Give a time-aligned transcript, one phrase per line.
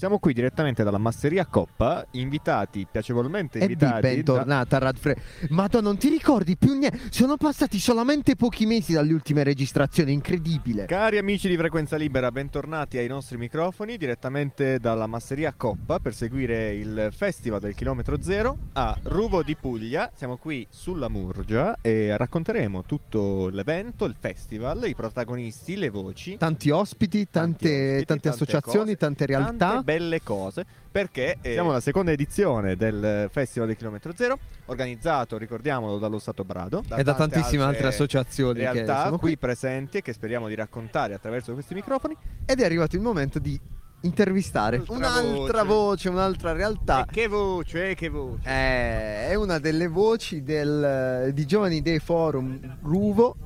[0.00, 4.08] Siamo qui direttamente dalla Masseria Coppa, invitati, piacevolmente E invitati.
[4.08, 5.14] di bentornata a Radfre.
[5.50, 6.98] Madonna, non ti ricordi più niente?
[7.10, 10.86] Sono passati solamente pochi mesi dalle ultime registrazioni, incredibile.
[10.86, 16.72] Cari amici di Frequenza Libera, bentornati ai nostri microfoni direttamente dalla Masseria Coppa per seguire
[16.72, 20.10] il Festival del Chilometro Zero a Ruvo di Puglia.
[20.14, 26.38] Siamo qui sulla Murgia e racconteremo tutto l'evento, il festival, i protagonisti, le voci.
[26.38, 29.56] Tanti ospiti, tante, ospiti, tante associazioni, cose, tante realtà.
[29.56, 35.38] Tante belle cose perché eh, siamo alla seconda edizione del Festival del Chilometro Zero, organizzato,
[35.38, 40.02] ricordiamolo, dallo Stato Brado e da tantissime altre associazioni che realtà sono qui presenti e
[40.02, 42.16] che speriamo di raccontare attraverso questi microfoni.
[42.44, 43.58] Ed è arrivato il momento di
[44.02, 45.74] intervistare Un'altra un'altra voce.
[45.74, 47.04] voce, un'altra realtà.
[47.04, 48.48] E che voce, che voce.
[48.48, 53.36] Eh, è una delle voci del, di Giovani Day Forum Ruvo.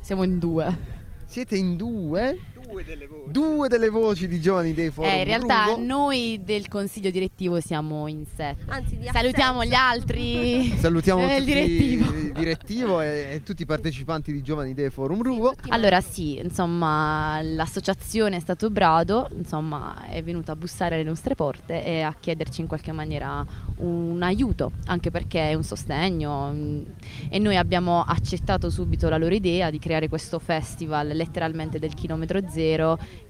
[0.00, 1.00] Siamo in due.
[1.26, 2.38] Siete in due?
[2.72, 3.30] Due delle voci.
[3.30, 5.82] Due delle voci di Giovani Day Forum Eh, in realtà Ruvo.
[5.84, 8.64] noi del consiglio direttivo siamo in sette.
[8.68, 9.76] Anzi, di Salutiamo assenza.
[9.76, 10.72] gli altri.
[10.80, 12.12] Salutiamo il direttivo.
[12.14, 15.54] il direttivo e, e tutti i partecipanti di Giovani Day Forum Ruvo.
[15.68, 22.00] Allora sì, insomma, l'associazione Stato Brado, insomma, è venuta a bussare alle nostre porte e
[22.00, 23.44] a chiederci in qualche maniera
[23.76, 26.82] un aiuto, anche perché è un sostegno mm,
[27.28, 32.38] e noi abbiamo accettato subito la loro idea di creare questo festival letteralmente del chilometro
[32.48, 32.60] zero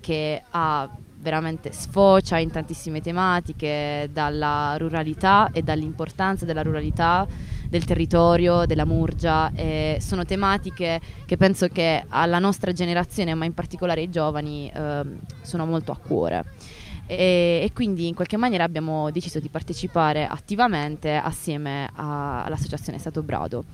[0.00, 0.88] che ha
[1.22, 7.26] veramente sfocia in tantissime tematiche, dalla ruralità e dall'importanza della ruralità
[7.68, 9.50] del territorio, della Murgia.
[9.54, 15.20] e sono tematiche che penso che alla nostra generazione, ma in particolare ai giovani, ehm,
[15.40, 16.44] sono molto a cuore.
[17.16, 23.22] E, e quindi in qualche maniera abbiamo deciso di partecipare attivamente assieme a- all'associazione Stato
[23.22, 23.64] Brado.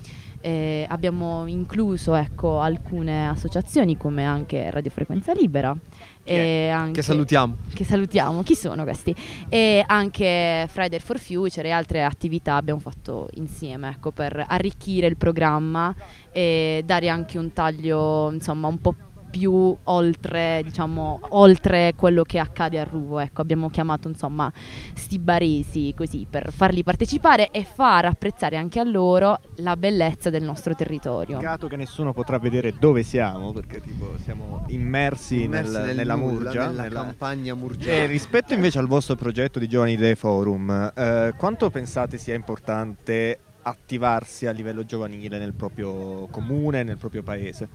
[0.41, 5.75] E abbiamo incluso ecco, alcune associazioni come anche Radio Frequenza Libera.
[6.23, 7.55] E anche, Che salutiamo.
[7.73, 9.15] che salutiamo, chi sono questi?
[9.49, 15.17] E anche Friday for Future e altre attività abbiamo fatto insieme ecco, per arricchire il
[15.17, 15.93] programma
[16.31, 19.07] e dare anche un taglio insomma un po' più
[19.85, 23.19] oltre, diciamo, oltre quello che accade a Ruvo.
[23.19, 24.51] Ecco, abbiamo chiamato insomma
[24.93, 30.43] sti baresi così per farli partecipare e far apprezzare anche a loro la bellezza del
[30.43, 31.37] nostro territorio.
[31.37, 36.15] Peccato che nessuno potrà vedere dove siamo, perché tipo siamo immersi, Immersi nel- nel nella
[36.15, 36.67] nulla, Murgia.
[36.67, 38.05] nella nella- campagna E murgiana.
[38.05, 44.47] rispetto invece al vostro progetto di Giovani Day Forum, eh, quanto pensate sia importante attivarsi
[44.47, 47.67] a livello giovanile nel proprio comune, nel proprio paese?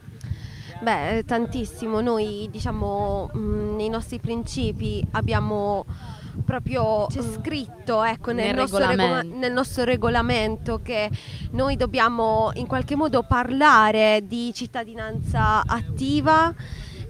[0.85, 2.03] Beh, eh, tantissimo.
[2.03, 5.87] Noi, diciamo, mh, nei nostri principi abbiamo
[6.45, 9.37] proprio c'è scritto ecco, nel, Nel nostro regolamento.
[9.39, 11.09] nel nostro regolamento che
[11.53, 16.53] noi dobbiamo in qualche modo parlare di cittadinanza attiva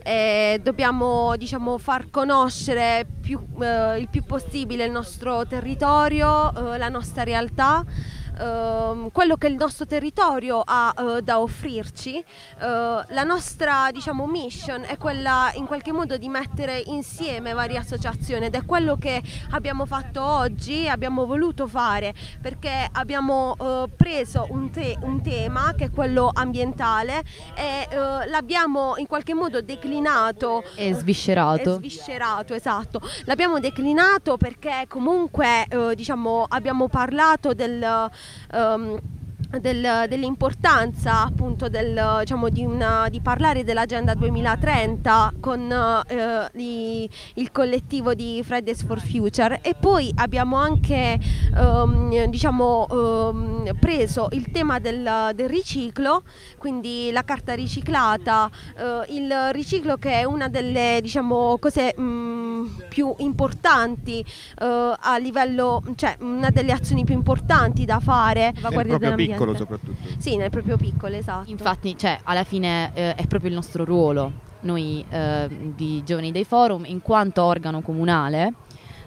[0.05, 6.91] eh, dobbiamo diciamo, far conoscere più, eh, il più possibile il nostro territorio, eh, la
[6.91, 7.83] nostra realtà,
[8.39, 12.17] ehm, quello che il nostro territorio ha eh, da offrirci.
[12.19, 12.25] Eh,
[12.61, 18.55] la nostra diciamo, mission è quella in qualche modo di mettere insieme varie associazioni ed
[18.55, 24.97] è quello che abbiamo fatto oggi, abbiamo voluto fare perché abbiamo eh, preso un, te-
[25.01, 27.23] un tema che è quello ambientale
[27.55, 31.75] e eh, l'abbiamo in qualche modo declinato E sviscerato.
[31.75, 33.01] è sviscerato, esatto.
[33.25, 38.11] L'abbiamo declinato perché comunque eh, diciamo, abbiamo parlato del,
[38.53, 38.99] ehm,
[39.61, 45.71] del- dell'importanza appunto del, diciamo, di, una- di parlare dell'agenda 2030 con
[46.09, 49.61] eh, i- il collettivo di Fridays for Future.
[49.63, 51.19] E poi abbiamo anche
[51.57, 56.23] ehm, diciamo, ehm, preso il tema del, del riciclo,
[56.59, 62.03] quindi la carta riciclata, eh, il riciclo che è una delle diciamo, cose mh,
[62.89, 68.53] più importanti eh, a livello, cioè una delle azioni più importanti da fare.
[68.61, 70.09] Nel proprio piccolo soprattutto.
[70.19, 71.51] Sì, nel proprio piccolo, esatto.
[71.51, 76.45] Infatti, cioè, alla fine eh, è proprio il nostro ruolo, noi eh, di Giovani dei
[76.45, 78.53] Forum, in quanto organo comunale,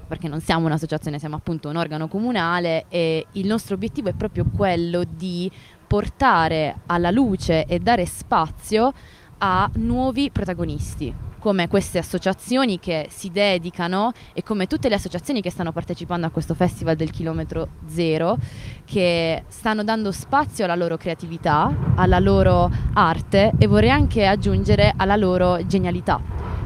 [0.07, 4.45] perché non siamo un'associazione, siamo appunto un organo comunale e il nostro obiettivo è proprio
[4.55, 5.51] quello di
[5.85, 8.93] portare alla luce e dare spazio
[9.39, 15.49] a nuovi protagonisti, come queste associazioni che si dedicano e come tutte le associazioni che
[15.49, 18.37] stanno partecipando a questo festival del chilometro zero,
[18.85, 25.15] che stanno dando spazio alla loro creatività, alla loro arte e vorrei anche aggiungere alla
[25.15, 26.19] loro genialità,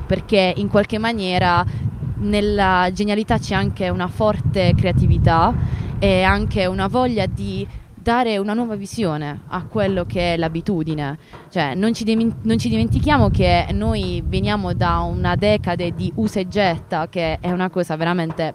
[0.06, 1.66] perché in qualche maniera
[2.18, 5.54] nella genialità c'è anche una forte creatività
[6.00, 7.68] e anche una voglia di
[8.02, 11.18] dare una nuova visione a quello che è l'abitudine.
[11.50, 16.40] Cioè, non ci, dimen- non ci dimentichiamo che noi veniamo da una decade di usa
[16.40, 18.54] e getta, che è una cosa veramente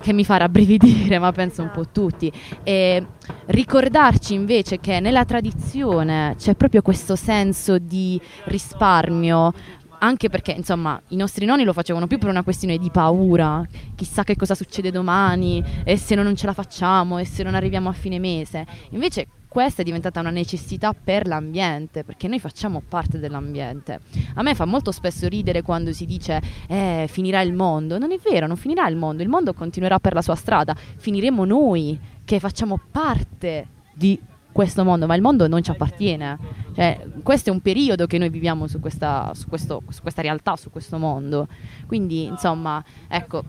[0.00, 2.32] che mi fa rabbrividire, ma penso un po' tutti.
[2.62, 3.04] E
[3.46, 9.52] ricordarci invece che nella tradizione c'è proprio questo senso di risparmio,
[9.98, 14.24] anche perché insomma i nostri nonni lo facevano più per una questione di paura, chissà
[14.24, 17.92] che cosa succede domani e se non ce la facciamo e se non arriviamo a
[17.92, 18.66] fine mese.
[18.90, 24.00] Invece questa è diventata una necessità per l'ambiente, perché noi facciamo parte dell'ambiente.
[24.34, 27.98] A me fa molto spesso ridere quando si dice eh, finirà il mondo.
[27.98, 31.46] Non è vero, non finirà il mondo, il mondo continuerà per la sua strada, finiremo
[31.46, 34.20] noi che facciamo parte di
[34.52, 36.57] questo mondo, ma il mondo non ci appartiene.
[36.78, 40.54] Cioè, questo è un periodo che noi viviamo su questa, su, questo, su questa realtà,
[40.54, 41.48] su questo mondo.
[41.88, 43.42] Quindi, insomma, ecco,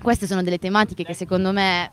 [0.00, 1.90] queste sono delle tematiche che secondo me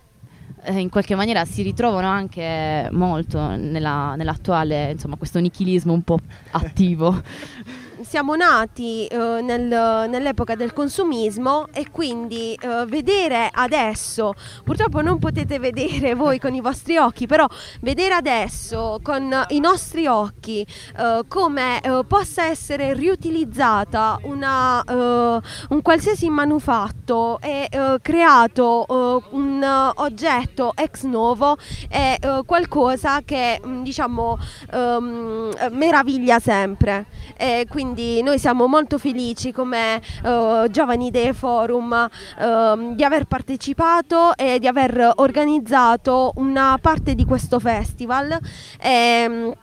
[0.64, 6.20] eh, in qualche maniera si ritrovano anche molto nella, nell'attuale, insomma, questo nichilismo un po'
[6.52, 7.22] attivo
[8.04, 14.34] siamo nati eh, nel, nell'epoca del consumismo e quindi eh, vedere adesso,
[14.64, 17.48] purtroppo non potete vedere voi con i vostri occhi, però
[17.82, 20.66] vedere adesso con i nostri occhi
[20.98, 25.40] eh, come eh, possa essere riutilizzata una, eh,
[25.70, 31.58] un qualsiasi manufatto e eh, creato un oggetto ex novo
[31.88, 34.38] è qualcosa che mm, diciamo
[34.74, 37.06] um, meraviglia sempre.
[37.38, 43.26] E quindi quindi noi siamo molto felici come uh, Giovani Idee Forum uh, di aver
[43.26, 48.32] partecipato e di aver organizzato una parte di questo festival.
[48.80, 49.54] E, ehm,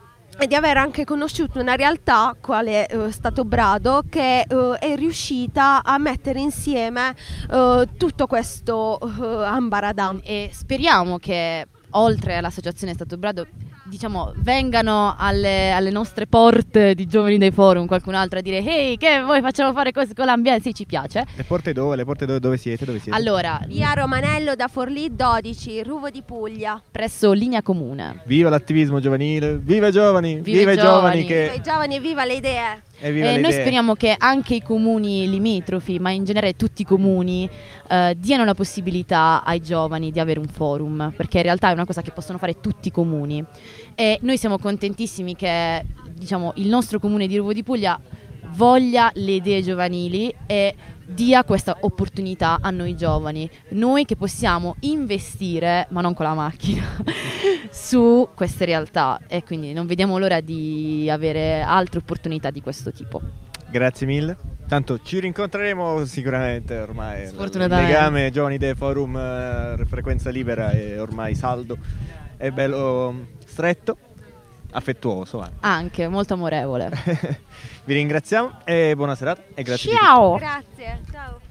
[0.41, 4.95] e di aver anche conosciuto una realtà, quale è uh, stato Brado, che uh, è
[4.95, 7.13] riuscita a mettere insieme
[7.49, 10.21] uh, tutto questo uh, ambaradan.
[10.23, 13.47] E speriamo che oltre all'associazione Stato Brado
[13.89, 18.97] diciamo, vengano alle, alle, nostre porte di giovani dei forum qualcun altro a dire ehi
[18.97, 21.25] che voi facciamo fare cose con l'ambiente, sì ci piace.
[21.35, 21.95] Le porte dove?
[21.95, 22.85] Le porte dove, dove siete?
[22.85, 23.17] Dove siete?
[23.17, 26.81] Allora, via Romanello da Forlì 12, Ruvo di Puglia.
[26.91, 28.21] Presso Linea Comune.
[28.25, 31.23] Viva l'attivismo giovanile, viva i giovani, viva, viva i giovani.
[31.23, 31.41] giovani che...
[31.41, 32.81] Viva i giovani e viva le idee.
[33.01, 37.49] Eh, noi speriamo che anche i comuni limitrofi, ma in generale tutti i comuni,
[37.89, 41.85] eh, diano la possibilità ai giovani di avere un forum, perché in realtà è una
[41.85, 43.43] cosa che possono fare tutti i comuni.
[43.95, 47.99] E noi siamo contentissimi che diciamo, il nostro comune di Ruvo di Puglia
[48.51, 50.75] voglia le idee giovanili e
[51.05, 56.83] dia questa opportunità a noi giovani, noi che possiamo investire, ma non con la macchina,
[57.71, 63.21] su queste realtà e quindi non vediamo l'ora di avere altre opportunità di questo tipo.
[63.69, 64.37] Grazie mille.
[64.67, 67.23] Tanto ci rincontreremo sicuramente ormai.
[67.23, 71.77] Il legame Giovani Idee Forum eh, Frequenza Libera è ormai saldo,
[72.37, 73.97] è bello stretto,
[74.71, 75.57] affettuoso anche.
[75.61, 76.89] Anche, molto amorevole.
[77.85, 79.91] Vi ringraziamo e buona serata e grazie.
[79.91, 80.35] Ciao.
[80.37, 81.48] Grazie, ciao.